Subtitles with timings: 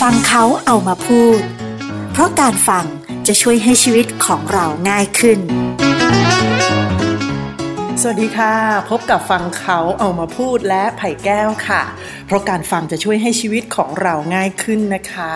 [0.00, 1.40] ฟังเขาเอามาพูด
[2.12, 2.84] เพราะการฟัง
[3.26, 5.38] จะช่วยให้ชีวิตของเราง่ายขึ้น
[8.00, 8.54] สวัสดีค่ะ
[8.90, 11.82] พบกับฟังเขาเอามาพูดและไผ่แก้วค่ะ
[12.26, 15.32] เพราะการฟังจะช่วยให้ชีวิตของเราง่ายขึ้นนะคะ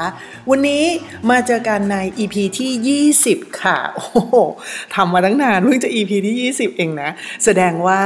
[0.50, 0.84] วันนี้
[1.30, 3.02] มาเจอกันใน EP ที่
[3.32, 4.36] 20 ค่ะ โอ้โห
[4.94, 7.10] ทำมาตั้งนานเพิ่งจะ EP ที่ 20 เองนะ
[7.44, 8.02] แสดงว่า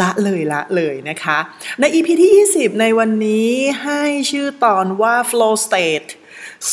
[0.00, 1.38] ละเลยละเลยนะคะ
[1.80, 3.50] ใน EP ที่ 20 ในวันนี้
[3.82, 6.10] ให้ชื่อตอนว่า flow state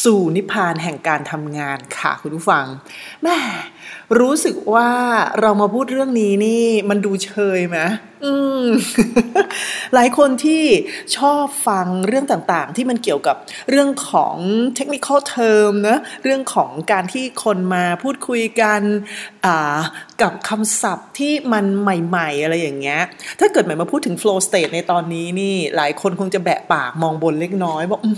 [0.04, 2.66] สู่นิพพานแห่งการทำงานค่ะคุณผู้ฟัง
[3.24, 3.38] แม่
[4.20, 4.90] รู้สึกว่า
[5.40, 7.80] เรามาพูดเรื่องนี้นี่มันดูเชยไหม
[9.94, 10.64] หลายคนที่
[11.18, 13.36] ชอบฟังเรื่องต่างๆ ที่มันเกี่ยวกับ
[13.70, 14.36] เรื่องของ
[14.76, 18.82] เทคนิคเทอมนะเรื่องของการที่คนมาพูดคุยกัน
[20.22, 23.02] กับคำศัพท์ที่มันใหม่ๆ อะไรอย่างเงี้ย
[23.40, 28.12] ถ้าเกิดหมายมาพูดถึง flow state ในตอนนี้นี่หลายคนคงจะแบะปากมองบนเล็กน้อยบอกอื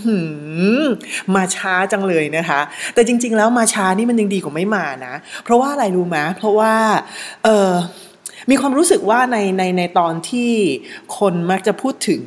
[1.34, 2.60] มาช้าจังเลยนะคะ
[2.94, 5.14] แต่จริง ๆ แล้วมาช้านี่มันยังดีกว่าไม่มานะ
[5.44, 6.72] เพราะว่าอะไรรู้ไหมเพราะว่า
[7.44, 7.72] เออ
[8.50, 10.52] มีความรู้สึกว่าในในในตอนที่
[11.18, 12.22] คนมักจะพูดถึง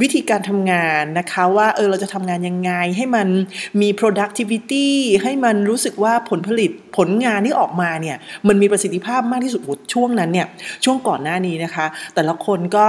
[0.00, 3.28] วิธีการทำงานนะคะว่าเออเราจะทำงานยังไง ให้มัน
[3.80, 4.88] มี productivity
[5.22, 8.16] ให้มันรู้สึกว่าผลผลิตผลงานที่ออกมาเนี่ย
[8.48, 9.60] มันมีประสิทธิภาพมากที่สุด
[9.92, 10.46] ช่วงนั้นเนี่ย
[10.84, 12.86] ช่วงก่อนหน้านี้นะคะ แต่ละคนก็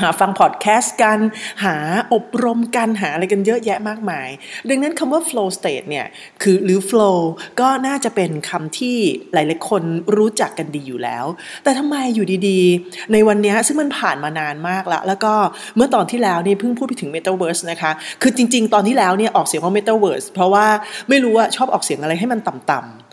[0.00, 1.18] หาฟังพอดแคสต์กัน
[1.64, 1.76] หา
[2.14, 4.28] อบรมกันหาอะไรกันเยอะแยะมากมาย
[4.68, 6.06] ดังนั้นคำว่า flow state เนี่ย
[6.42, 7.18] คือหรือ flow
[7.60, 8.96] ก็น่าจะเป็นคำที่
[9.32, 9.82] หลายๆคน
[10.16, 11.24] รู้จักกันดีอยู่แล้ว
[11.64, 15.34] แต่ทำไมอยู่ดีๆ ในวันนี้ซึ่งมันผ่านมานานมากแล้วแล้วก็
[15.76, 20.66] เมื่อตอนที่แล้วนี่เพิ่งพูดไปถึง metaverse นะคะ คือจริงๆ ตอนที่แล้วเนี่ยออกเสียงว่า metaverse เพราะว่า
[21.08, 23.07] ไม่รู้ว่าชอบออกเสียงอะไรให้มันต่ำๆ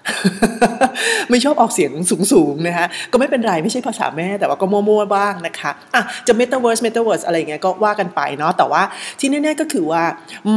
[1.30, 1.92] ไม่ชอบออกเสียง
[2.32, 8.82] สูงๆนะคะก็ไม่เป็นไรไม่ใช่ภาษาแม่แต่ว่าก็มั่วๆบ้างนะคะอะจะ metaverse metaverse อะไรเงี้ยก็ว่ากันไปเนาะแต่ว่า
[9.20, 10.04] ที่แน่ๆก็คือว่า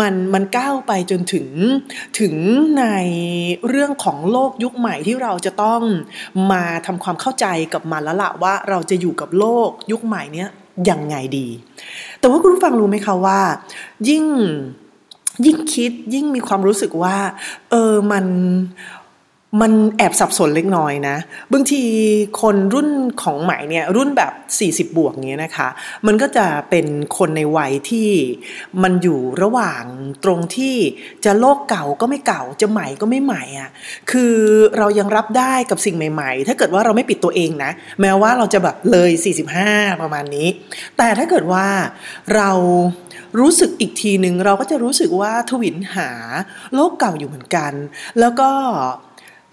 [0.00, 1.46] มันมันก้าวไปจนถึง
[2.20, 2.34] ถึง
[2.78, 2.84] ใน
[3.68, 5.80] เรื่องของโลกยุคใหม่ที่เราจะต้อง
[6.52, 10.48] มาทำความเข้าใจกับมันแล้วละว่าเราจะอยู่กับโลกยุคใหม่เนี้ย
[10.90, 11.48] ยังไงดี
[12.20, 13.38] แต่ว่าคุณฟังรู้ไหมคะว่า
[14.08, 14.24] ยิ่ง
[15.46, 17.16] ยิ่งคิดยิ่งมีความรู้สึกว่า
[17.70, 18.24] เออมัน
[19.60, 21.16] มันแอบสับสนเล็กน้อยนะ
[21.52, 21.82] บางที
[22.40, 22.88] คนรุ่น
[23.22, 24.32] ของใหม่เนี่ยรุ่นแบบ
[24.88, 25.68] 40 บวกเงี้ยนะคะ
[26.06, 26.86] มันก็จะเป็น
[27.16, 28.10] คนในวัยที่
[28.82, 29.84] มันอยู่ระหว่าง
[30.24, 30.76] ตรงที่
[31.24, 33.70] จะโลกเก่าก็ไม่เก่าจะใหม่ก็ไม่ใหม่อะ่ะ
[34.10, 34.34] คือ
[34.78, 37.70] เรายังรับได้กับสิ่งใหม่ ๆ ถ้าเกิดว่าเราไม่ปิดตัวเองนะ
[38.00, 39.10] แม้ว่าเราจะแบบเลย
[39.56, 40.48] 45 ประมาณนี้
[40.98, 41.66] แต่ถ้าเกิดว่า
[42.36, 42.50] เรา
[43.40, 46.10] รู้สึกอีกทีหนึ่งเราก็จะรู้สึกว่าทวินหา
[46.74, 47.72] โลกเก่าอยู่เหมือนกัน
[48.20, 48.50] แล้วก็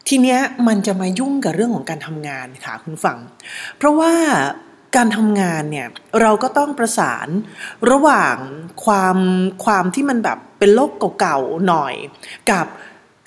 [0.07, 3.17] ทีเนี้ยมันจะมายุ่งกับเรื่องของการทำงานค่ะคุณฟัง
[3.77, 4.13] เพราะว่า
[4.95, 5.87] การทำงานเนี่ย
[6.21, 7.27] เราก็ต้องประสาน
[7.91, 8.35] ระหว่าง
[8.85, 9.17] ความ
[9.65, 11.93] ความที่มันแบบเป็นโลกเก่าๆหน่อย
[12.51, 12.67] กับ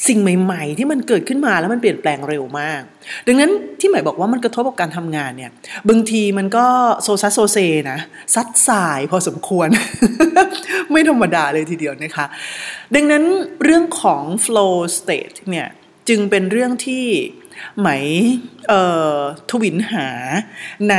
[0.08, 2.82] สิ่งใหม่ ๆ ที่มันเกิดขึ้นมาแล้วมันเปลี่ยนแปลงเร็วมาก
[3.26, 3.50] ดังนั้น
[3.80, 5.50] ที่หมายบอกว่ามันกระทบกับการทำงานเนี่ย
[5.88, 6.66] บางทีมันก็
[7.02, 7.58] โซซัสโซเซ
[7.90, 7.98] นะ
[8.34, 9.68] ซัดสายพอสมควร
[10.90, 12.26] ไม่ธรรมดาเลยทีเดียวนะคะ
[12.94, 13.24] ดังนั้น
[13.64, 15.68] เรื่องของ flow state เนี่ย
[16.08, 17.06] จึงเป็นเรื่องที่
[17.78, 17.88] ไหม
[19.50, 20.08] ทวินหา
[20.90, 20.96] ใน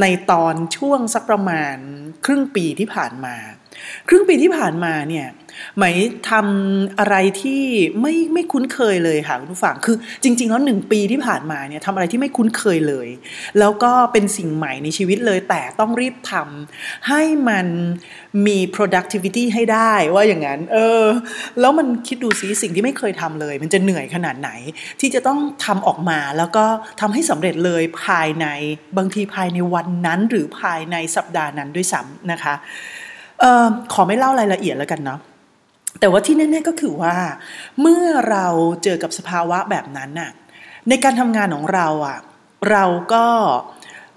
[0.00, 1.76] ในตอนช่วงสักประมาณ
[2.24, 3.36] ครึ่งปีที่ผ่านมา
[4.08, 5.28] ครึ่งปีที่ผ่านมาเนี่ย
[5.76, 5.84] ไหม
[6.30, 7.62] ทำอะไรที่
[8.00, 13.08] ไม่ไม่คุ้นเคยเลยค่ะคุณผู้ฟังคือจริง ๆ แล้วหนึ่งปีที่ผ่านมาเนี่ยทำอะไรที่ไม่คุ้นเคยเลย
[13.58, 17.66] แล้วก็เป็นสิ่งใหม่ในชีวิตเลย แต่ต้องรีบทำให้มัน
[18.46, 21.04] มี productivity ให้ได้ว่าอย่างนั้น เออ
[21.60, 24.50] แล้วมันคิดดูซิสิ่งที่ไม่เคยทำเลย มันจะเหนื่อยขนาดไหน
[25.00, 26.64] ที่จะต้องทำออกมาแล้วก็
[27.00, 28.46] ทำให้สำเร็จเลยภายใน
[28.96, 32.54] บางทีภายในวันนั้นหรือภายในสัปดาห์นั้นด้วยซ้ำนะคะ
[33.42, 35.20] ออขอไม่เล่ารายละเอียดแล้วกันเนาะ
[36.00, 37.16] แต่ว่าที่แน่ๆก็คือว่า
[37.80, 38.46] เมื่อเรา
[38.84, 40.30] เจอกับสภาวะแบบนั้นน่ะ
[40.88, 42.18] ในการทำงานของเราอะ
[42.70, 43.26] เราก็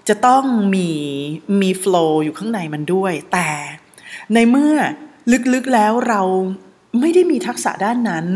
[0.08, 0.90] จะต้องมี
[1.62, 3.48] มีโฟล์อยู่ข้างในมันด้วย แต่
[4.34, 4.74] ในเมื่อ
[5.54, 6.22] ลึกๆแล้วเรา
[7.00, 8.26] ไม่ได้มีทักษะด้านนั้น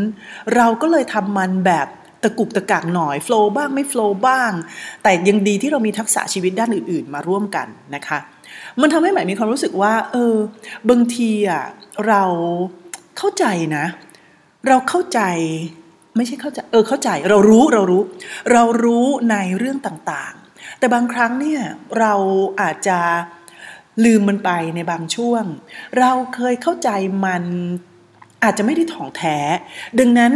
[0.55, 1.87] เราก็เลยทำมันแบบ
[2.23, 4.51] ตะกุกตะกักหน่อยโฟล์บ้างไม่โฟล์บ้าง
[5.03, 8.19] แต่ยังดีที่เรามีทักษะชีวิตด้านอื่น ๆ มาร่วมกันนะคะ
[8.81, 10.35] มันทำให้หมายมีความรู้สึกว่า เออ
[10.89, 11.63] บางทีอะ
[12.07, 12.23] เรา
[13.17, 13.45] เข้าใจ
[13.77, 13.85] นะ
[14.67, 15.21] เราเข้าใจ
[16.15, 18.01] ไม่ใช่เข้าใจเออเข้าใจเรารู้เรารู้
[18.51, 21.61] เรารู้ในเรื่องต่างๆ แต่บางครั้งเนี่ย
[21.99, 22.13] เรา
[22.61, 22.99] อาจจะ
[24.05, 25.43] ลืมมันไปในบางช่วง
[25.99, 26.89] เราเคยเข้าใจ
[27.25, 27.43] มัน
[28.43, 29.37] อาจจะไม่ได้ถ่องแท้
[29.99, 30.33] ดังนั้น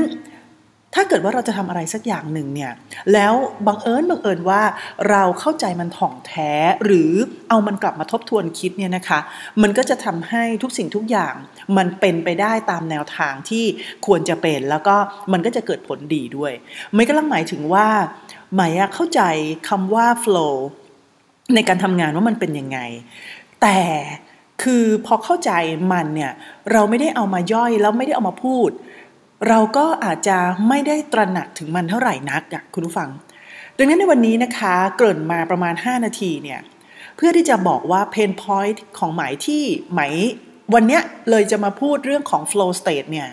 [0.95, 2.71] ถ้าเกิดว่าเราจะทำอะไรสักอย่างหนึ่งเนี่ย
[3.13, 3.33] แล้ว
[3.67, 4.61] บังเอิญบังเอิญว่า
[5.09, 6.51] เราเข้าใจมันถ่องแท้
[6.85, 7.11] หรือ
[7.49, 9.19] เอามันกลับมาทบทวนคิดเนี่ยนะคะ
[9.61, 11.33] มันก็จะทำให้ทุกสิ่งทุกอย่าง
[11.77, 13.65] มันเป็นไปได้ตามแนวทางที่
[14.05, 14.95] ควรจะเป็น แล้วก็
[15.31, 16.51] มันก็จะเกิดผลดีด้วย
[16.94, 17.87] ไม่ก็ลังหมายถึงว่า
[18.55, 19.21] หมายเข้าใจ
[19.69, 20.55] คำว่า flow
[21.55, 22.79] ในการทำงานว่ามันเป็นยังไง
[23.61, 23.79] แต่
[24.63, 25.51] คือพอเข้าใจ
[25.91, 26.31] มันเนี่ย
[26.71, 28.69] เราไม่ได้เอามาย่อยแล้วไม่ได้เอามาพูด
[29.47, 33.09] เราก็อาจจะไม่ได้ตระหนักถึงมันเท่าไหร่นักอะคุณผู้ฟัง
[33.77, 36.59] ดังนั้นในวันนี้นะคะเกริ่นมาประมาณ 5 นาทีเนี่ย
[37.15, 40.13] เพื่อที่จะบอกว่า pain point ของหมายที่หมาย
[40.73, 43.29] วันเนี้ยเลยจะมาพูดเรื่องของ flow state เนี่ย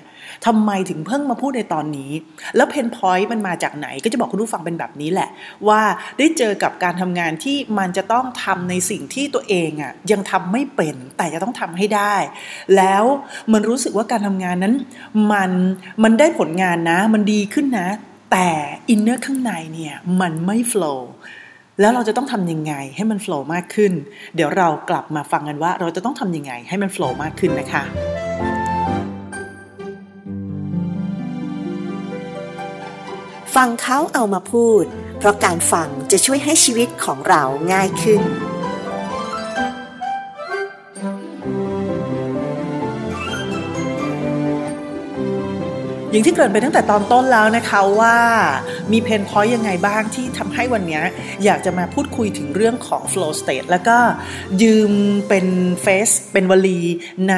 [0.46, 2.10] ทำไมถึงเพิ่งมาพูดในตอนนี้
[2.56, 5.28] แล้ว pain point มันมาจากไหน ก็จะบอกคุณผู้ฟังเป็นแบบนี้แหละ
[5.69, 5.80] ว่า
[6.19, 12.14] ได้เจอกับการทำงานที่มันจะต้องทำในสิ่งที่ตัวเองอะ่ะยังทำไม่เป็นแต่จะต้องทำให้ได้
[12.76, 13.04] แล้ว
[13.52, 14.75] มันรู้สึกว่าการทำงานนั้น
[15.32, 15.50] มัน
[16.02, 17.88] มันได้ผลงานนะ มันดีขึ้นนะ
[18.32, 18.48] แต่
[18.88, 21.11] inner ข้างในเนี่ยมันไม่ flow
[21.80, 23.92] แล้วเราจะต้องทำยังไงให้มัน flow มากขึ้น
[24.34, 27.82] เดี๋ยวเรากลับมาฟังกันว่าเราจะต้องทำยังไงให้มัน flow มากขึ้นนะคะ
[33.66, 34.84] ฟังเขาเอามาพูด
[35.19, 38.22] เพราะการฟังจะช่วยให้ชีวิตของเราง่ายขึ้น
[46.12, 48.16] อย่างที่เกริ่นไปตั้งแต่ตอนต้นแล้วนะคะว่า
[48.93, 51.00] มี pain point ยังไงบ้างที่ทำให้วันนี้
[51.44, 53.99] อยากจะมาพูดคุยถึงเรื่องของ flow state แล้วก็
[54.62, 54.93] ยืม
[55.28, 55.46] เป็น
[55.82, 56.81] phrase เป็นวลี
[57.31, 57.37] ใน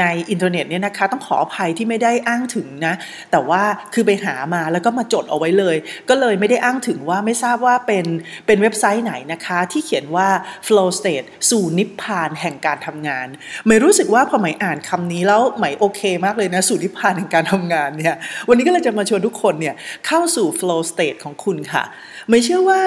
[0.00, 2.94] ในอินเทอร์เน็ตเนี่ยนะคะ ต้องขออภัยที่ไม่ได้อ้างถึงนะ
[3.30, 3.62] แต่ว่า
[3.94, 5.76] คือไปหามาแล้วก็มาจดเอาไว้เลย
[6.08, 8.06] ก็เลยไม่ได้อ้างถึงว่าไม่ทราบว่าเป็น
[8.46, 10.28] เป็นเว็บไซต์ไหนนะคะ ที่เขียนว่า
[10.66, 13.26] flow state สู่นิพพานแห่งการทำงาน
[13.66, 18.16] ไม่รู้สึกว่าพอหมายอ่านคำนี้แล้วหมายโอเคมากเลยนะสู่นิพพานแห่งการทำงานเนี่ย
[18.48, 19.74] วันนี้ก็เลยจะมาชวนทุกคนเนี่ย
[20.06, 21.84] เข้าสู่ flow state ของคุณค่ะ
[22.30, 22.80] ไม่เชื่อว่า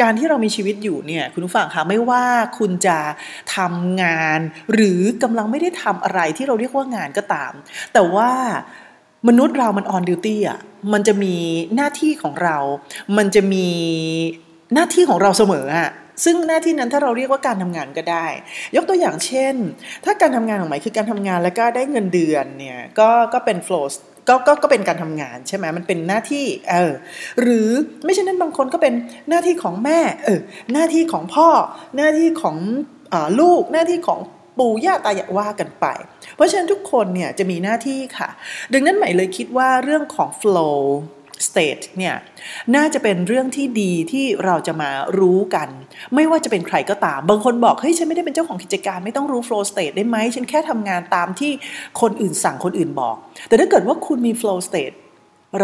[0.00, 2.24] การที่เรามีชีวิตอยู่เนี่ยคุณผู้ฟังคะไม่ว่า
[2.58, 2.98] คุณจะ
[3.56, 4.40] ทำงาน
[4.72, 7.52] หรือกำลังไม่ได้ทำอะไรที่เราเรียกว่างานก็ตาม
[7.92, 8.30] แต่ว่า
[9.28, 10.58] มนุษย์เรามัน on duty อะ
[10.92, 11.34] มันจะมี
[11.76, 12.56] หน้าที่ของเรา
[13.16, 13.68] มันจะมี
[14.74, 15.90] หน้าที่ของเราเสมออะ
[16.24, 18.26] ซึ่งหน้าที่นั้นถ้าเราเรียกว่าการทำงานก็ได้
[18.76, 19.54] ยกตัวอย่างเช่น
[20.04, 23.86] ถ้าการทำงานของหมายคือการทำงานแล้วก็ได้เงินเดือนเนี่ยก็ก็เป็น flow
[24.28, 26.92] ก็ก็ก็เป็นการทำงานใช่ไหมมันเป็นหน้าที่เออ
[27.40, 27.70] หรือ
[28.04, 28.94] ไม่ใช่นั้นบางคนก็เป็น
[29.28, 30.40] หน้าที่ของแม่เออ
[30.72, 31.48] หน้าที่ของพ่อ
[31.96, 32.56] หน้าที่ของ
[33.12, 34.20] อลูกหน้าที่ของ
[34.58, 35.86] ปู่ย่าตายายว่ากันไป
[36.34, 38.28] เพราะฉะนั้นทุกคนเนี่ยจะมีหน้าที่ค่ะ
[38.72, 40.80] ดังนั้นใหมายเลยคิดว่าเรื่องของ flow
[41.48, 42.14] state เนี่ย
[42.76, 45.68] น่าจะเป็นเรื่องที่ดีที่เราจะมารู้กัน
[46.14, 51.52] ไม่ว่าจะเป็นใครก็ตาม บางคนบอกเฮ้ยฉันไม่ได้เป็นเจ้าของกิจการไม่ต้องรู้ flow state ได้ไหมฉันแค่ทำงานตามที่
[52.00, 53.16] คนอื่นสั่งคนอื่นบอก
[53.48, 54.94] แต่ถ้าเกิดว่าคุณมี flow state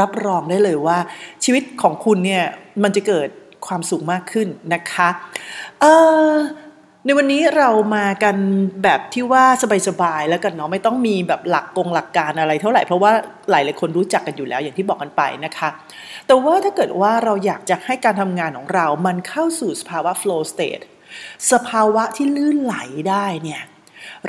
[0.00, 0.98] รับรองได้เลยว่า
[1.44, 2.44] ชีวิตของคุณเนี่ย
[2.82, 3.28] มันจะเกิด
[3.66, 5.08] ความสุขมากขึ้นนะคะ
[5.80, 5.84] เอ
[6.30, 6.32] อ
[7.06, 8.36] ในวันนี้เรามากัน
[8.82, 9.44] แบบที่ว่า
[9.88, 13.12] สบายๆแล้วกันเนาะไม่ต้องมีแบบหลักกงหลักการอะไรเท่าไหร่เพราะว่า
[13.50, 15.68] หลายหลายคนรู้จักกันอยู่แล้วอย่างที่บอกกันไปนะคะ
[16.26, 20.84] แต่ว่าถ้าเกิดว่าเราอยากจะให้การทำงานของเรามันเข้าสู่สภาวะ flow state
[21.52, 22.76] สภาวะที่ลื่นไหล
[23.10, 23.62] ได้เนี่ย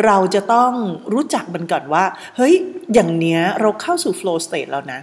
[0.06, 0.72] เราจะต้อง
[1.14, 2.04] รู้จักมันก่อนว่า
[2.38, 2.54] เฮ้ย
[2.94, 5.00] อย่างเนี้ยเราเข้าสู่ flow state แล้วนะ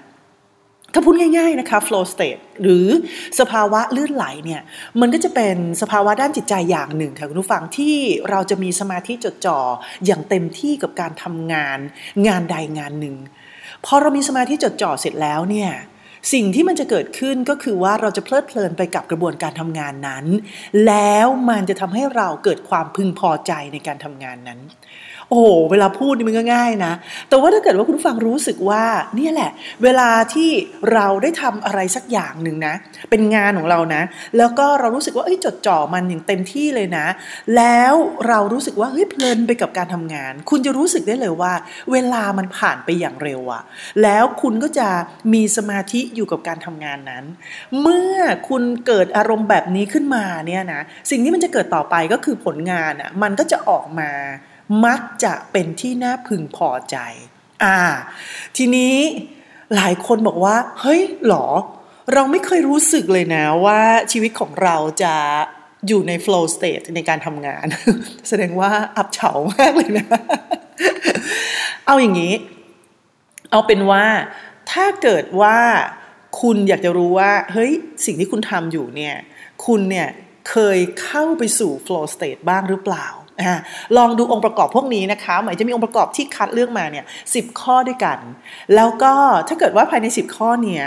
[0.94, 2.86] ถ้าพูดง่ายๆนะคะ flow state หรือ
[3.40, 4.62] สภาวะลื่นไหลเนี่ย
[5.00, 7.96] มันก็จะเป็นสภาวะด้านจิตใจอย่างหนึ่งค่ะคุณผู้ฟังที่
[8.30, 9.58] เราจะมีสมาธิจดจ่อ
[10.06, 11.78] อย่างเต็มที่กับการทำงาน
[12.26, 13.16] งานใดงานหนึ่ง
[13.84, 15.70] พอเรามีสมาธิจดจ่อเสร็จแล้วเนี่ย
[16.32, 20.26] สิ่งที่มันจะเกิดขึ้นก็คือว่าเราจะเพลิดเพลินไปกับกระบวนการทำงานนั้น
[20.86, 24.60] แล้วมันจะทำให้เราเกิดความพึงพอใจในการทำงานนั้น
[25.30, 26.92] โอ้โหเวลาพูดนี่มันก็ง่ายนะ
[27.28, 28.84] แต่ว่าถ้าเกิดว่าคุณฟังรู้สึกว่า
[29.16, 29.50] เนี่ยแหละ
[29.82, 30.50] เวลาที่
[30.92, 32.74] เราได้ทำอะไรสักอย่างหนึ่งนะ
[33.10, 34.02] เป็นงานของเรานะ
[34.38, 37.06] แล้วก็เรารู้สึกว่าเอ้ยจดจ่อมันอย่างเต็มที่เลยนะ
[37.56, 37.94] แล้ว
[38.28, 41.52] เรารู้สึกว่าเฮ้ยเพลินไปกับการทำงาน คุณจะรู้สึกได้เลยว่า
[41.92, 43.62] เวลามันผ่านไปอย่างเร็วอะ
[44.02, 44.88] แล้วคุณก็จะ
[45.32, 47.24] มีสมาธิอยู่กับการทำงานนั้น
[47.80, 48.16] เมื่อ
[48.48, 54.10] คุณเกิดอารมณ์แบบนี้ขึ้นมาเนี่ยนะสิ่งที่มันจะเกิดต่อไปก็คือผลงานอะมันก็จะออกมา
[54.84, 56.96] มักจะเป็นที่น่าพึงพอใจ
[57.64, 57.78] อ่า
[58.56, 58.96] ทีนี้
[59.74, 61.46] หลายคนบอกว่า เฮ้ยหรอ
[62.12, 63.80] เราไม่เคยรู้สึกเลยนะว่า
[64.12, 65.14] ชีวิตของเราจะ
[65.86, 67.66] อยู่ใน flow state ในการทำงาน
[68.28, 70.06] แสดงว่าอับเฉามากเลยนะ
[71.86, 72.34] เอาอย่างนี้
[73.50, 74.04] เอาเป็นว่า
[74.72, 75.58] ถ้าเกิดว่า
[76.40, 77.72] คุณอยากจะรู้ว่า เฮ้ย
[78.04, 79.16] สิ่งที่คุณทำอยู่เนี่ย
[79.66, 80.08] คุณเนี่ย
[80.50, 83.22] เคยเข้าไปสู่ flow state บ้างหรือเปล่าอ่า
[83.96, 88.18] ลองดูองค์ประกอบพวกนี้นะคะ หมายจะมีองค์ประกอบที่คัดเลือกมาเนี่ยสิข้อด้วยกัน
[88.74, 89.14] แล้วก็
[89.48, 90.84] ถ้าเกิดว่าภายใน 10 ข้อเนี้ย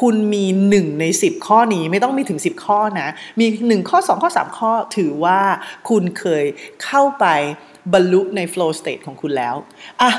[0.00, 3.08] คุณมี 1 ใน 10 ข้อนี้ไม่ต้องมีถึง 10 ข้อนะ
[3.40, 5.40] มี 1 ข้อ 2 ข้อ 3 ข้อถือว่า
[5.88, 6.44] คุณเคย
[6.84, 7.26] เข้าไป
[7.92, 9.54] บรรลุใน flow state ของคุณแล้ว
[10.02, 10.12] อะ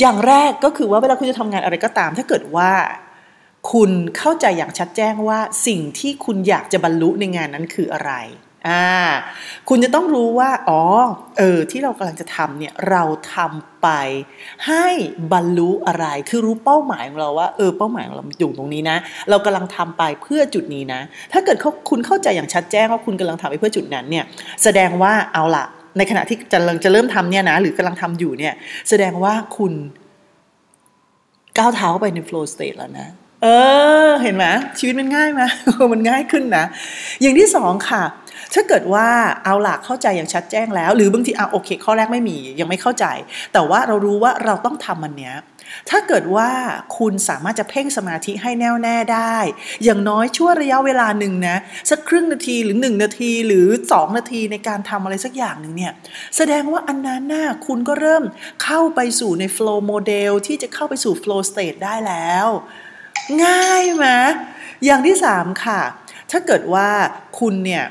[0.00, 2.70] อย่างแรกก็คือว่าเวลาคุณจะทำงานอะไรก็ตาม ถ้าเกิดว่า
[3.72, 8.12] คุณเข้าใจอย่างชัดแจ้งว่าสิ่งที่คุณอยากจะบรรลุในงานนั้นคืออะไร
[8.68, 8.86] อ่า
[9.68, 10.82] คุณจะต้องรู้ว่า อ๋อ
[11.38, 13.02] เออ ที่เรากำลังจะทำเนี่ย เรา
[13.34, 13.88] ทำไป
[14.66, 14.86] ให้
[15.32, 18.96] บรรลุอะไร คือรู้เป้าหมายของเราว่า เออ เป้าหมายของเราอยู่ตรงนี้นะ
[19.30, 21.00] เรากำลังทำไปเพื่อจุดนี้นะ
[21.32, 21.56] ถ้าเกิด
[21.90, 24.24] คุณเข้าใจอย่างชัดแจ้งว่าคุณกำลังทำไปเพื่อจุดนั้นเนี่ย
[24.62, 25.64] แสดงว่าเอาละ
[25.98, 28.54] ในขณะที่จะจะเริ่มทำเนี่ยนะ หรือกำลังทำอยู่เนี่ย
[28.88, 29.72] แสดงว่าคุณ
[31.58, 33.08] ก้าวเท้าไปใน flow state แล้วนะ
[33.42, 33.46] เอ
[34.08, 34.44] อ เห็นไหม
[34.78, 35.42] ชีวิตมันง่ายไหม
[35.92, 36.64] มันง่ายขึ้นนะ
[37.20, 38.02] อย่างที่สองค่ะ
[38.54, 39.06] ถ้าเกิดว่า
[39.44, 43.06] เอาหลักเข้าใจอย่างชัดแจ้งแล้ว หรือบางทีอะโอเค ข้อแรกไม่มียังไม่เข้าใจ
[43.52, 45.36] แต่ว่าเรารู้ว่าเราต้องทำมันเนี้ย
[45.90, 46.50] ถ้าเกิดว่า
[46.98, 49.36] คุณสามารถจะเพ่งสมาธิให้แน่วแน่ได้
[49.84, 51.56] อย่างน้อยชั่วระยะเวลาหนึ่งนะ
[51.90, 55.92] สักครึ่งนาทีหรือหนึ่งนาทีหรือสองนาทีในการทำอะไรสักอย่างหนึ่งเนี่ย
[56.36, 58.24] แสดงว่าอันนั้นน่ะคุณก็เริ่ม
[58.64, 62.46] เข้าไปสู่ใน flow model ที่จะเข้าไปสู่ flow state ได้แล้ว
[63.44, 64.06] ง่ายไหม
[64.84, 65.80] อย่างที่สามค่ะ
[66.30, 66.88] ถ้าเกิดว่า
[67.40, 67.84] คุณเนี่ย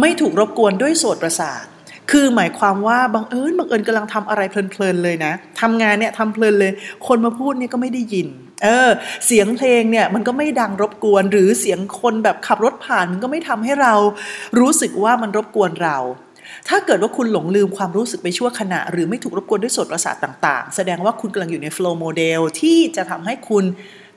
[0.00, 1.64] ไม่ถูกรบกวนด้วยโสตประสาท
[2.10, 6.72] คือหมายความว่าบังเอิญบังเอิญกำลังทำอะไรเพลินๆเลยนะทำงานเนี่ยทำเพลินเลย
[7.06, 8.28] คนมาพูดเนี่ยก็ไม่ได้ยิน
[8.64, 8.90] เออ
[9.26, 13.94] เสียงเพลงเนี่ยมันก็ไม่ดังรบกวน หรือเสียงคนแบบขับรถผ่านมันก็ไม่ทำให้เรา
[14.60, 15.98] รู้สึกว่ามันรบกวนเรา
[16.68, 23.64] ถ้าเกิดว่าคุณหลงลืมความรู้สึกไปชั่วขณะ หรือไม่ถูกรบกวนด้วยโสตประสาทต่าง ๆ แสดงว่าคุณกำลังอยู่ใน flow model ที่จะทำให้คุณ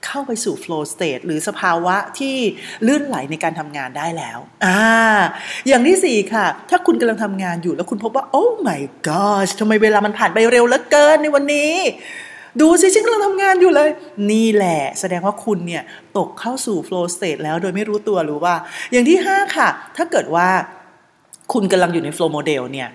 [0.05, 2.35] เข้าไปสู่ flow state หรือสภาวะที่
[2.87, 4.81] ลื่นไหลในการทำงานได้แล้วอ่า
[5.67, 11.73] อย่างที่สี่ค่ะ ถ้าคุณกำลังทำงานอยู่แล้วคุณพบว่า โอ้ my gosh ทำไมเวลามันผ่านไปเร็วเหลือเกินในวันนี้
[12.61, 13.89] ดูสิฉันกำลังทำงานอยู่เลย
[14.31, 15.83] นี่แหละ แสดงว่าคุณเนี่ย
[16.17, 18.53] ตกเข้าสู่ flow state แล้วโดยไม่รู้ตัวหรือว่า
[18.91, 20.49] อย่างที่ห้าค่ะ ถ้าเกิดว่า
[21.53, 22.89] คุณกำลังอยู่ใน flow model เนี่ย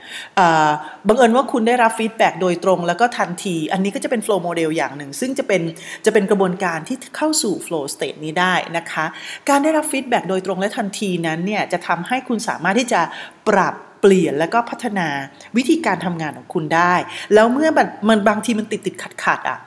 [1.08, 5.62] บังเอิญว่าคุณได้รับฟีดแบ็โดยตรงแล้วก็ทันที อันนี้ก็จะเป็น flow model อย่างหนึ่ง ซึ่งจะเป็น
[6.04, 9.04] จะเป็นกระบวนการที่เข้าสู่ flow state นี้ได้นะคะ
[9.48, 13.00] การได้รับฟีดแบ็โดยตรงและทันทีนั้นเนี่ยจะทำให้คุณสามารถที่จะ
[13.48, 15.08] ปรับเปลี่ยนแล้วก็พัฒนา
[15.56, 16.94] วิธีการทำงานของคุณได้
[17.34, 17.68] แล้วเมื่อ
[18.08, 19.58] มันบางทีมันติดติดขัดขัดอะ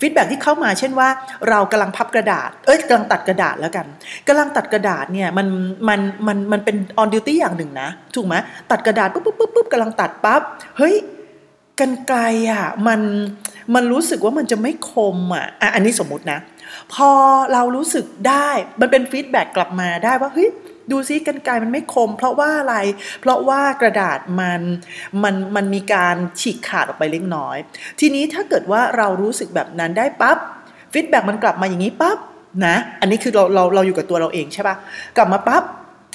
[0.00, 1.08] ฟีดแบ็ที่เข้ามาเช่นว่า
[1.48, 3.86] เรากำลังพับกระดาษ เอ้ยกำลังตัดกระดาษแล้วกัน
[4.28, 5.46] กำลังตัดกระดาษเนี่ยมัน
[5.88, 8.34] มันมันมันเป็นออนดิวตี้อย่างหนึ่งนะ ถูกไหม
[8.70, 10.42] ตัดกระดาษปุ๊บปุ๊บปุ๊บปุ๊บกำลังตัดปั๊บ
[10.78, 10.94] เฮ้ย
[11.80, 12.20] กันไกล
[12.50, 13.00] อะมัน
[13.74, 16.38] มันรู้สึกว่ามันจะไม่คมอะอะอันนี้สมมตินะ
[16.94, 17.10] พอ
[17.52, 18.48] เรารู้สึกได้
[18.80, 20.48] มันเป็นฟีดแบ็กกลับมาได้ว่าเฮ้ย
[20.90, 22.76] ดูซิกันไกลมันไม่คม เพราะว่าอะไร
[23.20, 24.60] เพราะว่ากระดาษมัน
[25.22, 27.56] มันมันมีการฉีกขาดออกไปเล็กน้อย
[28.00, 30.38] ทีนี้ถ้าเกิดว่าเรารู้สึกแบบนั้นได้ปั๊บ
[30.92, 32.18] ฟีดแบ็มันกลับมาอย่างนี้ปั๊บ
[32.66, 34.76] นะอันนี้คือเราเราเราอยู่กับตัวเราเองใช่ปะ
[35.16, 35.64] กลับมาปั๊บ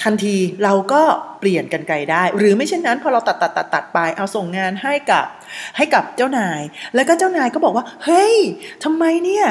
[0.04, 1.02] ทันทีเราก็
[1.40, 5.24] เปลี่ยนกรรไกรได้ หรือไม่เช่นนั้นพอเราตัดตัดตัดตัดไปเอาส่งงานให้กับ
[5.76, 6.60] ให้กับเจ้านาย
[6.94, 8.36] แล้วก็เจ้านายก็บอกว่า เฮ้ย
[8.84, 9.46] ทำไมเนี่ย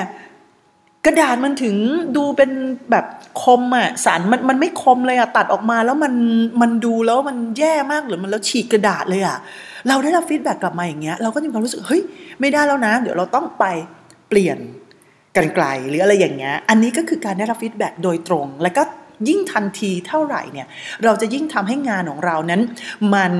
[1.07, 1.75] กระดาษมันถึง
[2.17, 2.51] ดูเป็น
[2.91, 3.05] แบบ
[3.43, 6.13] คมอะสารมันมันไม่คมเลยอะตัดออกมาแล้วมัน
[6.61, 9.37] มันดูแล้วมันแย่มากหรือมันแล้วฉีกกระดาษเลยอะ
[9.87, 12.01] เราได้รับ feedback กลับมาอย่างเงี้ยเราก็มีความรู้สึกเฮ้ย
[12.39, 13.65] ไม่ได้แล้วนะ เดี๋ยวเราต้องไป
[14.29, 14.57] เปลี่ยน
[15.35, 18.83] กรรไกรหรืออะไรอย่างเงี้ยอันนี้ก็คือการได้รับ feedback โดยตรง แล้วก็
[19.29, 20.67] ยิ่งทันทีเท่าไหร่เนี่ย
[21.03, 22.61] เราจะยิ่งทำให้งานของเรานั้น
[23.13, 23.33] มัน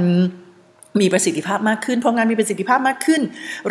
[1.04, 3.22] มีประสิทธิภาพมากขึ้นพองานมีประสิทธิภาพมากขึ้น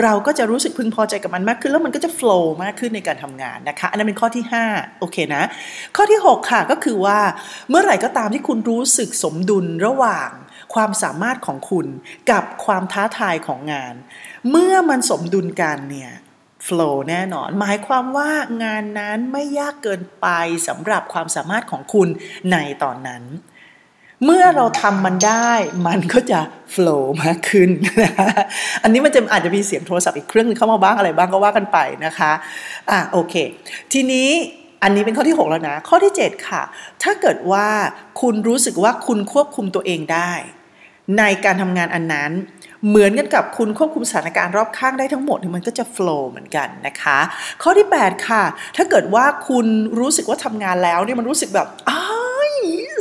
[0.02, 5.42] เราก็จะรู้สึกพึงพอใจกับมันมากขึ้น แล้วมันก็จะโฟล์มากขึ้นในการทำงานนะคะ อันนั้นเป็นข้อที่ 5 โอเคนะ
[5.97, 7.18] ข้อที่ 6 ค่ะก็คือว่า
[7.71, 10.30] เมื่อไหร่ก็ตามที่คุณรู้สึกสมดุลระหว่าง
[10.75, 11.87] ความสามารถของคุณ
[12.30, 13.95] กับความท้าทายของงาน
[14.50, 16.12] เมื่อมันสมดุลกันเนี่ย
[16.64, 18.30] โฟล์แน่นอน หมายความว่า
[18.64, 20.28] งานนั้นไม่ยากเกินไป
[20.68, 22.09] สำหรับความสามารถของคุณ
[22.52, 23.23] ในตอนนั้น
[24.25, 25.50] เมื่อเราทำมันได้
[25.87, 27.70] มันก็จะโฟล์มากขึ้น
[28.02, 28.12] นะ
[28.82, 32.32] อันนี้มันจะอาจจะมีเสียงโทรศัพท์อีกเครื่องนึงเข้ามาบ้างอะไรบ้างก็ว่ากันไปนะคะ
[32.90, 33.35] อะโอเค
[33.92, 34.28] ทีนี้
[34.82, 36.62] อันนี้เป็นข้อที่ 6 แล้วนะ ข้อที่ 7 ค่ะ
[37.02, 37.66] ถ้าเกิดว่า
[38.20, 40.32] คุณรู้สึกว่าคุณควบคุมตัวเองได้
[41.18, 42.30] ในการทำงานอันนั้น
[42.88, 47.18] เหมือนกันกับคุณควบคุมสถานการณ์รอบข้างได้ทั้งหมดมันก็จะโฟล์เหมือนกันนะคะ
[47.62, 48.42] ข้อที่ 8 ค่ะ
[48.76, 49.66] ถ้าเกิดว่าคุณ
[50.00, 52.00] รู้สึกว่าทำงานแล้วเนี่ยมันรู้สึกแบบอ้า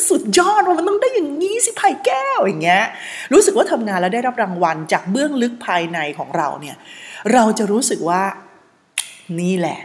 [0.10, 2.84] สุดยอดว่ามันต้องได้อย่างนี้สิไผ่แก้วอย่างเงี้ย
[3.34, 6.76] รู้สึกว่าทำงานแล้วได้รับรางวัลจากเบื้องลึกภายในของเราเนี่ย
[7.34, 8.24] เราจะรู้สึกว่า
[9.40, 9.80] นี่แหละ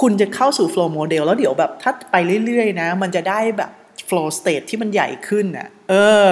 [0.00, 3.70] คุณจะเข้าสู่ flow model แล้วเดี๋ยวแบบถ้าไปเรื่อยๆนะ มันจะได้แบบ
[4.08, 5.94] flow state ที่มันใหญ่ขึ้นอะเอ
[6.28, 6.30] อ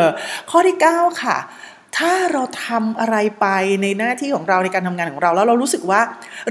[0.51, 1.39] ข้อที่ 9 ค่ะ
[1.99, 3.47] ถ้าเราทำอะไรไป
[3.83, 6.01] ในหน้าที่ของเราในการทำงานของเราแล้วเรารู้สึกว่า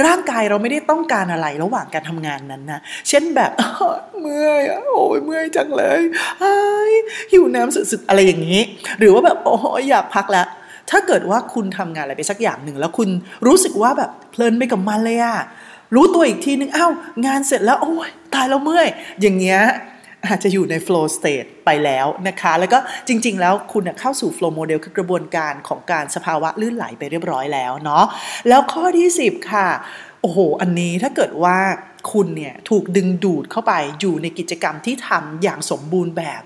[0.06, 3.52] ร่างกายเราไม่ได้ต้องการอะไรระหว่างการทำงานนั้นนะเช่นแบบ
[4.22, 6.02] เมื่อยโอ้ยเมื่อยจังเลย
[7.32, 8.62] หิวน้ำสุดๆอะไรอย่างนี้
[9.00, 10.48] หรือว่าแบบโอ้ยอยากพักแล้ว
[10.90, 13.10] ถ้าเกิดว่าคุณทำงานอะไรไปสักอย่างหนึ่งแล้วคุณ
[13.48, 15.38] รู้สึกว่าแบบเพลินไปกับมันเลยอะ
[15.96, 16.92] รู้ตัวอีกทีนึงอ้าว
[17.26, 18.88] งานเสร็จแล้วโอ้ยตายแล้วเมื่อย
[19.22, 19.62] อย่างเงี้ย
[20.30, 28.06] อาจจะอยู่ใน flow state ไปแล้วนะคะ แล้วก็จริง ๆ แล้วคุณเข้าสู่ flow model คือกระบวนการของการสภาวะลื่นไหลไปเรียบร้อยแล้วเนาะ
[28.50, 29.68] แล้วข้อที่ 10 ค่ะ
[30.22, 31.58] โอ้โห อันนี้ถ้าเกิดว่า
[32.12, 36.44] คุณเนี่ยถูกดึงดูดเข้าไปอยู่ในกิจกรรมที่ทำอย่างสมบูรณ์แบบ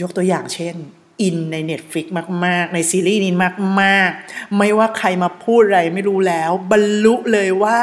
[0.00, 0.76] ยกตัวอย่างเช่น
[1.22, 2.06] อินใน Netflix
[2.44, 3.34] มาก ๆ ในซีรีส์นี้
[3.82, 7.78] มาก ๆ ไม่ว่าใครมาพูดอะไรไม่รู้แล้ว บรรลุเลยว่า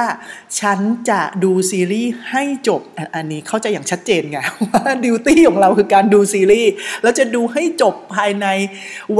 [0.60, 2.82] ฉันจะดูซีรีส์ให้จบ
[3.16, 4.40] อันนี้เข้าใจอย่างชัดเจนไง
[4.74, 6.72] ว่าดิวตี้ของเราคือการดูซีรีส์
[7.04, 8.48] แล้วจะดูให้จบภายใน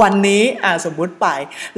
[0.00, 1.26] วันนี้อ่าสมมุติไป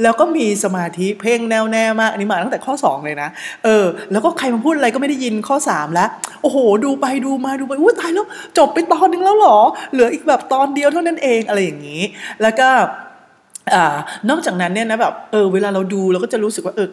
[0.01, 3.29] แล้วก็มีสมาธิเพ่งแน่วแน่มาก อันนี้มาตั้งแต่ข้อ 2 เลยนะ
[3.63, 6.09] เออ แล้วก็ใครมาพูดอะไรก็ไม่ได้ยินข้อ 3 แล้ว
[6.41, 8.27] โอ้โห ดูไปดูมาดูไปอุ้ยตายแล้ว
[8.57, 9.57] จบไปตอนนึงแล้วหรอ
[9.93, 12.01] เหลืออีกแบบตอนเดียวเท่านั้นเองอะไรอย่างนี้
[12.41, 12.69] แล้วก็
[14.29, 16.89] นอกจากนั้นเนี่ยนะแบบเออเวลาเราดูเราก็จะรู้สึกว่าเออ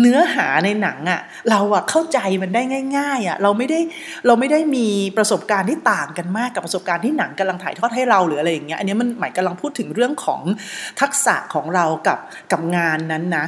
[0.00, 1.20] เนื้อหาในหนังอะ่ะ
[1.50, 2.62] เราอะเข้าใจมันได้
[2.96, 3.80] ง่ายๆอะ่ะเราไม่ได้
[4.26, 10.40] เราไม่ได้มีประสบการณ์ที่ต่างกันมากกับประสบการณ์ที่หนังกำลังถ่ายทอดให้เราหรืออะไรอย่างเงี้ยอันนี้มันหมายกำลังพูดถึงเรื่องของ
[11.00, 12.18] ทักษะของเรากับ
[12.52, 13.44] กับงานนั้นนะ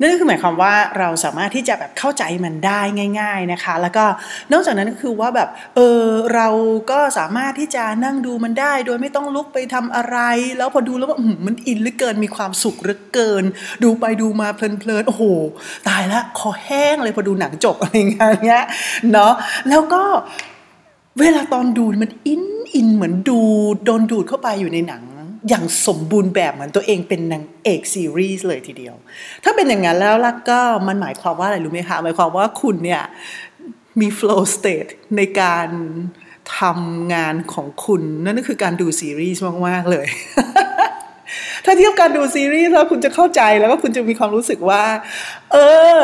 [0.00, 2.80] นั่นก็คือหมายความว่าเราสามารถที่จะแบบเข้าใจมันได้
[3.20, 4.04] ง่าย ๆนะคะ แล้วก็
[4.52, 6.48] นอกจากนั้นก็คือว่าแบบเออเรา
[6.90, 10.18] ก็สามารถที่จะนั่งดูมันได้ โดยไม่ต้องลุกไปทำอะไร
[10.58, 13.44] แล้วพอดูแล้วว่ามันอินเหลือเกินมีความสุขเหลือเกิน
[13.82, 15.24] ดูไปดูมาเพลินๆโอ้โห
[15.88, 18.64] ตายละคอแห้งเลยพอดูหนังจบอะไรเงี้ย
[19.12, 19.32] เนาะ
[19.68, 20.02] แล้วก็
[21.20, 22.42] เวลาตอนดูมันอิน
[22.74, 23.38] อินเหมือนดู
[23.84, 25.02] โดนดูดเข้าไปอยู่ในหนัง
[25.48, 28.94] อย่างสมบูรณ์แบบเหมือนตัวเองเป็นนางเอกซีรีส์เลยทีเดียว
[29.44, 33.02] ถ้าเป็นอย่างนั้นแล้วล่ะก็มันหมายความว่าอะไรรู้ไหมคะ หมายความว่าคุณเนี่ย
[34.00, 35.68] มี flow state ในการ
[36.58, 40.06] ทำงานของคุณ นั่นก็คือการดูซีรีส์มาก ๆ เลย
[41.64, 44.84] ถ้าเทียบการดูซีรีส์แล้วคุณจะเข้าใจแล้วก็คุณจะมีความรู้สึกว่า
[45.52, 45.56] เอ
[45.96, 45.98] อ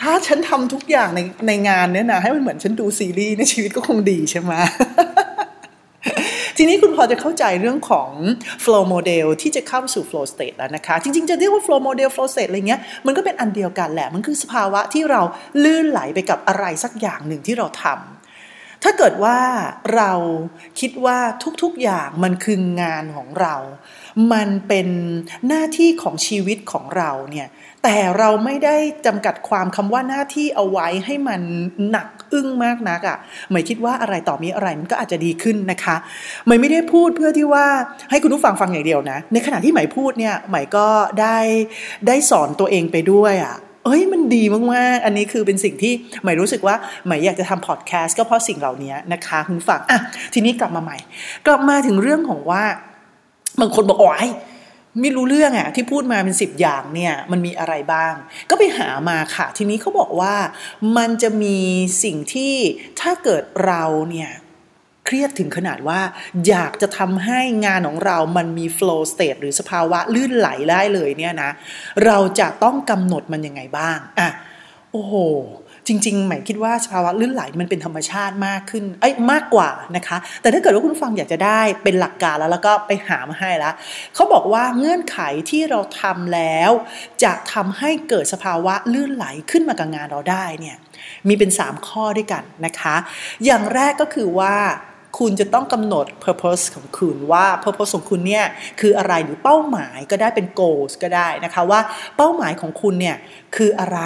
[0.00, 4.52] ถ้าฉันทำทุกอย่างในในงานเนี่ยนะให้มันเหมือนฉันดูซีรีส์ในชีวิตก็คงดีใช่ไหม
[6.64, 8.10] ทีนี้คุณพอจะเข้าใจเรื่องของ
[8.64, 14.08] flow model ที่จะเข้าสู่ flow state แล้วนะคะ จริง ๆ จะเรียกว่า flow model flow state อะไรเงี้ย มันก็เป็นอันเดียวกันแหละ
[14.14, 15.20] มันคือสภาวะที่เรา
[15.64, 19.38] ลื่นไหลไปกับอะไรสักอย่างหนึ่งที่เราทำ ถ้าเกิดว่า
[19.96, 20.12] เรา
[20.80, 21.18] คิดว่า
[21.62, 23.54] ทุกๆอย่างมันคืองานของเรา
[24.32, 24.88] มันเป็น
[25.48, 27.48] หน้าที่ของชีวิตของเราเนี่ย
[27.82, 31.40] แต่เราไม่ได้จำกัดความคำว่าหน้าที่เอาไว้ให้มัน
[31.90, 33.16] หนักอึ้งมากนักอะ่ะ
[33.50, 35.96] หมายคิดว่าอะไรต่อมีอะไรมันก็อาจจะดีขึ้นนะคะ
[36.46, 37.66] หมายไม่ได้พูดเพื่อที่ว่า
[38.10, 40.86] ให้คุณผู้ฟังฟังอย่างเดียวนะ ในขณะที่หมายพูดเนี่ยหมายก็
[41.20, 41.38] ได้
[42.06, 44.42] ได้สอนตัวเองไปด้วยอะ่ะเอ้ยมันดี
[44.74, 45.92] มากๆ อันนี้คือเป็นสิ่งที่
[46.24, 46.74] หมายรู้สึกว่า
[47.06, 49.98] หมายอยากจะทำพอดแคสต์ก็เพราะสิ่งเหล่านี้นะคะคุณฟังอะ
[50.34, 50.96] ทีนี้กลับมาใหม่
[51.46, 52.64] กลับมาถึงเรื่องของว่า
[53.60, 54.30] บางคนบอกโอ้ย
[55.00, 58.14] ไม่รู้เรื่องอะที่พูดมาเป็นสิบอย่างเนี่ยมันมีอะไรบ้าง
[58.50, 60.34] ก็ไปหามาค่ะ ทีนี้เขาบอกว่า
[60.96, 61.58] มันจะมี
[62.04, 62.54] สิ่งที่
[63.00, 64.30] ถ้าเกิดเราเนี่ย
[65.06, 66.00] เครียดถึงขนาดว่า
[66.48, 71.50] อยากจะทำให้งานของเรามันมี flow state หรือสภาวะลื่นไหลได้เลยเนี่ยนะ
[72.06, 74.28] เราจะต้องกำหนดมันยังไงบ้าง อะ
[74.92, 75.14] โอ้โห
[75.86, 83.74] จริงๆหมายคิดว่าสภาวะลื่นไหลมันเป็นธรรมชาติมากขึ้นเอ้ยมากกว่านะคะ แต่ถ้าเกิดว่าคุณฟังอยากจะได้เป็นหลักการแล้วแล้วก็ไปหามาให้แล้ว
[84.14, 85.18] เขาบอกว่าเงื่อนไข
[85.50, 86.70] ที่เราทำแล้ว
[87.24, 90.76] จะทำให้เกิดสภาวะลื่นไหลขึ้นมากับงานเราได้เนี่ย
[91.28, 92.96] มีเป็น 3 ข้อด้วยกันนะคะ
[93.44, 94.56] อย่างแรกก็คือว่า
[95.18, 98.46] คุณจะต้องกำหนด purpose ของคุณว่า purpose ของคุณเนี่ย
[98.80, 101.80] คืออะไรหรือเป้าหมายก็ได้เป็น goals ก็ได้นะคะว่า
[102.16, 103.16] เป้าหมายของคุณเนี่ย
[103.56, 104.00] คืออะไร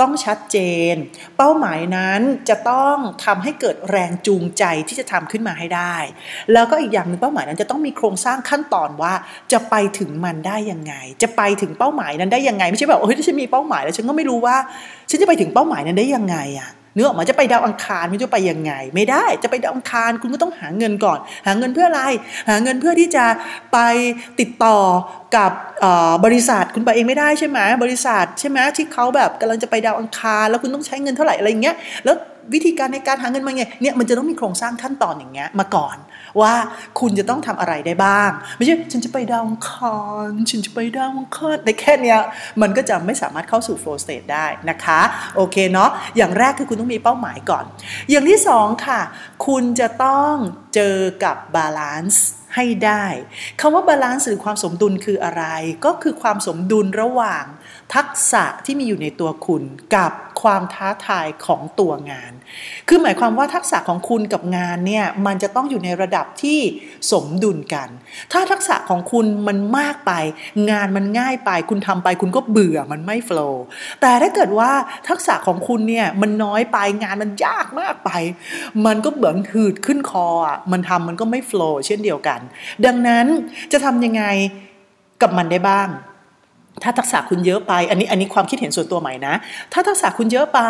[0.00, 0.56] ต้องชัดเจ
[0.92, 0.94] น
[1.36, 5.96] เป้าหมายนั้นจะต้องทำให้เกิดแรงจูงใจที่จะทำขึ้นมาให้ได้
[6.52, 9.12] แล้วก็อีกอย่างหนึ่งเป้าหมายนั้นจะต้องมีโครงสร้างขั้นตอนว่า
[9.52, 14.56] จะไปถึงมันได้ยังไง จะไปถึงเป้าหมายนั้นได้ยังไง ไม่ใช่แบบเฮ้ยฉันมีเป้าหมายแล้วฉันก็ไม่รู้ว่า
[15.10, 22.02] ฉันจะไปถึงเป้าหมายนั้นได้ยังไงอะ เนื้อออกมาจะไปดาวอังคารไม่จะไปยังไง ไม่ได้จะไปดาวอังคารคุณก็ต้องหาเงินก่อน หาเงินเพื่ออะไร
[22.48, 23.24] หาเงินเพื่อที่จะ
[23.72, 23.78] ไป
[24.40, 24.78] ติดต่อ
[25.36, 25.52] กับ
[26.24, 32.16] บริษัทคุณไปเองไม่ได้ใช่ไหมบริษัทใช่ไหมที่เขาแบบกำลังจะไปดาวอังคาร แล้วคุณต้องใช้เงินเท่าไหร่อะไรเงี้ยแล้ว
[32.52, 35.96] วิธีการในการหาเงินมาไงเนี่ยมันจะต้องมีโครงสร้างขั้นตอนอย่างเงี้ยมาก่อน
[36.40, 36.54] ว่า
[37.00, 42.18] คุณจะต้องทำอะไรได้บ้าง ไม่ใช่ฉันจะไปดาวอังคารฉันจะไปดาวอังคารแต่แค่เนี้ย
[42.62, 45.00] มันก็จะไม่สามารถเข้าสู่ flow state ได้นะคะ
[45.36, 47.64] โอเคเนาะอย่างแรกคือคุณต้องมีเป้าหมายก่อน
[48.10, 49.00] อย่างที่สองค่ะ
[49.46, 50.34] คุณจะต้อง
[50.74, 52.26] เจอกับ balance
[52.58, 53.04] ให้ได้
[53.60, 55.44] คำว่า balance หรือความสมดุลคืออะไร
[55.84, 57.44] ก็คือความสมดุลระหว่าง
[57.94, 59.62] ทักษะที่มีอยู่ในตัวคุณ
[59.96, 62.32] กับความท้าทายของตัวงาน
[62.88, 66.60] คือหมายความว่าทักษะของคุณกับงานเนี่ยมันจะต้องอยู่ในระดับที่
[67.12, 67.88] สมดุลกัน
[68.32, 70.12] ถ้าทักษะของคุณมันมากไป
[70.70, 73.64] งานมันง่ายไป คุณทำไปคุณก็เบื่อมันไม่โฟล์
[74.00, 74.70] แต่ถ้าเกิดว่า
[75.08, 78.10] ทักษะของคุณเนี่ยมันน้อยไปงานมันยากมากไป
[78.86, 82.40] มันก็เหมือนหืดขึ้นคออะมันทำมันก็ไม่โฟล์เช่นเดียวกัน
[82.86, 83.26] ดังนั้น
[83.72, 84.24] จะทำยังไง
[85.22, 85.88] กับมันได้บ้าง
[86.82, 89.34] ถ้าทักษะคุณเยอะไป อันนี้อันนี้ความคิดเห็นส่วนตัวใหม่นะ
[89.72, 90.60] ถ้าทักษะคุณเยอะไป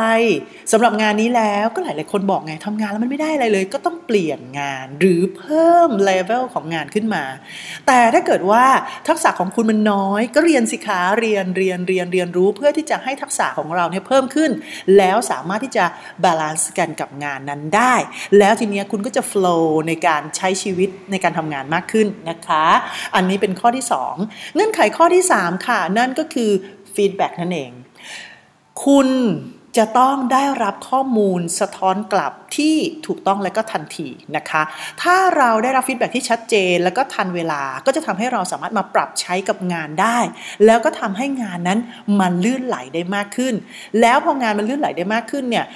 [0.73, 7.25] สำหรับงานนี้แล้วก็หลายๆคนบอกไงทำงานแล้วมันไม่ได้อะไรเลย ก็ต้องเปลี่ยนงานหรือเพิ่มเลเวลของงานขึ้นมา
[7.87, 8.65] แต่ถ้าเกิดว่า
[9.09, 14.51] ทักษะของคุณมันน้อย ก็เรียนสิคะเรียนเรียนเรียนเรียนรู้เพื่อที่จะให้ทักษะของเราเนี่ยเพิ่มขึ้น
[14.97, 15.85] แล้วสามารถที่จะ
[16.25, 17.95] balance กันกับงานนั้นได้
[18.39, 22.65] แล้วทีนี้คุณก็จะ flow ในการใช้ชีวิตในการทำงานมากขึ้นนะคะ
[23.15, 23.85] อันนี้เป็นข้อที่
[24.19, 26.51] 2 เงื่อนไขข้อที่ 3 ค่ะนั่นก็คือ
[26.95, 27.73] feedback นั่นเอง
[28.85, 29.09] คุณ
[29.81, 32.77] จะต้องได้รับข้อมูลสะท้อนกลับที่
[33.07, 34.63] ถูกต้องและก็ทันทีนะคะ
[35.03, 40.19] ถ้าเราได้รับฟีดแบ็ที่ชัดเจนแล้วก็ทันเวลา ก็จะทำให้เราสามารถมาปรับใช้กับงานได้
[40.67, 41.79] แล้วก็ทำให้งานนั้น
[42.21, 43.55] มันลื่นไหลได้มากขึ้น
[44.01, 45.67] แล้วพองานมันลื่นไหลได้มากขึ้นเนี่ย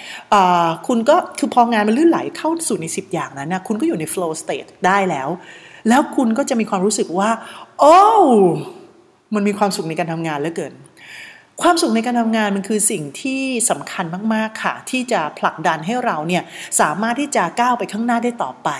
[0.86, 5.28] คุณก็คือพองานมันลื่นไหลเข้าสู่ใน 10 อย่างนั้นนะคุณก็อยู่ใน flow state ได้แล้ว
[5.88, 7.30] แล้วคุณก็จะมีความรู้สึกว่า
[7.80, 7.98] โอ้
[9.34, 10.74] มันมีความสุขในการทำงานเหลือเกิน
[11.62, 16.42] ความสุขในการทำงานมันคือสิ่งที่สำคัญมากๆค่ะ ที่จะผลักดันให้เราเนี่ย
[16.80, 18.70] สามารถที่จะก้าวไปข้างหน้าได้ต่อไป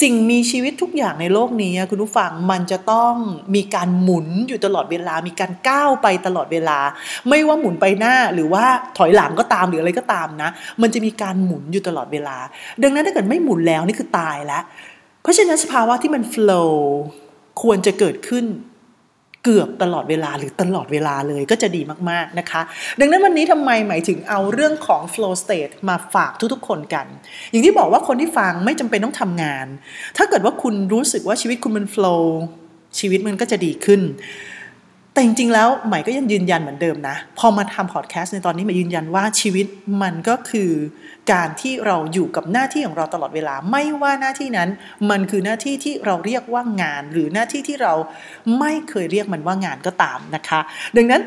[0.00, 3.14] สิ่งมีชีวิตทุกอย่างในโลกนี้คุณผู้ฟังมันจะต้อง
[3.54, 6.78] มีการหมุนอยู่ตลอดเวลา มีการก้าวไปตลอดเวลา
[7.28, 8.64] ไม่ว่าหมุนไปหน้าหรือว่า
[8.98, 10.50] ถอยหลังก็ตามหรืออะไรก็ตามนะ
[10.82, 12.36] มันจะมีการหมุนอยู่ตลอดเวลา
[12.82, 14.62] ดังนั้นถ้าเกิดไม่หมุนแล้วนี่คือตายแล้ว
[15.22, 16.98] เพราะฉะนั้นสภาวะที่มันโฟล์
[17.62, 18.44] ควรจะเกิดขึ้น
[19.44, 22.60] เกือบตลอดเวลาหรือตลอดเวลาเลยก็จะดีมากๆนะคะ
[23.00, 27.06] ดังนั้นวันนี้ทำไมหมายถึงเอาเรื่องของ flow state มาฝากทุกๆคนกัน
[27.50, 29.66] อย่างที่บอกว่าคนที่ฟังไม่จำเป็นต้องทำงาน
[30.16, 32.24] ถ้าเกิดว่าคุณรู้สึกว่าชีวิตคุณมัน flow
[32.98, 34.00] ชีวิตมันก็จะดีขึ้น
[35.18, 39.66] แต่จริงๆแล้วใหม่ก็ยังยืนยันเหมือนเดิมนะ พอมาทำพอดแคสต์ในตอนนี้ใหม่ยืนยันว่าชีวิต
[40.02, 40.72] มันก็คือ
[41.32, 44.68] การที่เราอยู่กับหน้าที่ของเราตลอดเวลา ไม่ว่าหน้าที่นั้น
[45.10, 47.94] มันคือหน้าที่ที่เราเรียกว่างาน หรือหน้าที่ที่เรา
[48.58, 50.60] ไม่เคยเรียกมันว่างานก็ตามนะคะ
[50.96, 51.22] ดังนั้น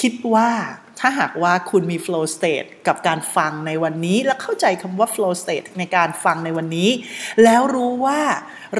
[0.00, 0.48] คิดว่า
[1.00, 6.90] ถ้าหากว่าคุณมี flow state กับการฟังในวันนี้ และเข้าใจคำว่า flow state ในการฟังในวันนี้
[7.44, 8.20] แล้วรู้ว่า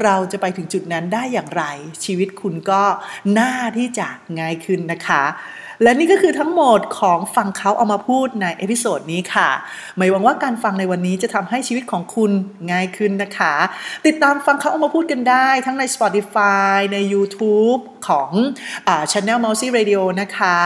[0.03, 1.65] เราจะไปถึงจุดนั้นได้อย่างไร
[2.05, 2.83] ชีวิตคุณก็
[3.39, 5.25] น่าที่จะง่ายขึ้นนะคะ
[5.83, 9.51] และนี่ก็คือทั้งหมดของฟังเขาเอามาพูดใน episode นี้ค่ะ
[9.97, 12.31] ไม่หวังว่าการฟังในวันนี้จะทำให้ชีวิตของคุณ
[12.73, 13.55] ง่ายขึ้นนะคะ
[14.07, 18.31] ติดตามฟังเขาเอามาพูดกันได้ทั้งใน Spotify ใน YouTube ของ
[18.89, 20.57] อ Channel Mousy Radio นะคะ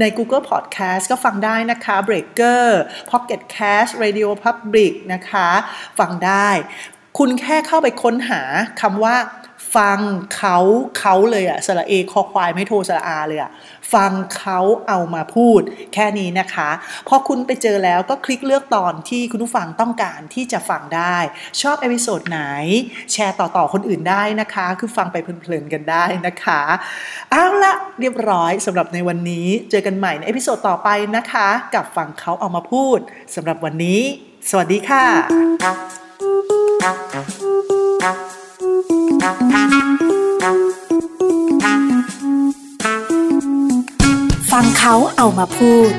[0.00, 2.66] ใน Google Podcast ก็ฟังได้นะคะ Breaker
[3.10, 5.48] Pocket Cast Radio Public นะคะ
[5.98, 6.48] ฟังได้
[7.18, 8.42] คุณแค่เข้าไปค้นหา
[8.80, 9.16] คำว่า
[9.76, 9.98] ฟัง
[10.36, 10.58] เขา
[10.98, 13.50] เขาเลยอะสระเอคอควายไม่โทรสระอาเลยอะ
[13.94, 15.60] ฟังเขาเอามาพูด
[15.94, 16.70] แค่นี้นะคะ
[17.08, 21.16] พอคุณไปเจอแล้วก็คลิกเลือกตอนที่คุณผู้ฟังต้องการที่จะฟังได้
[21.60, 22.42] ชอบ episode ไหน
[23.12, 26.60] แชร์ต่อๆคนอื่นได้นะคะ คือฟังไปเพลินๆกันได้นะคะ
[27.30, 32.98] เอาละเรียบร้อยสำหรับในวันนี้เจอกันใหม่ใน episode ต่อไปนะคะ กับฟังเขาเอามาพูด
[33.34, 34.00] สำหรับวันนี้
[34.50, 35.04] สวัสดีค่ะ
[44.50, 45.90] ฟังเขาเอามาพูด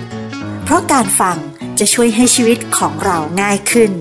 [0.63, 1.37] เพราะการฟัง
[1.79, 3.91] จะช่วยให้ชีวิตของเราง่ายขึ้น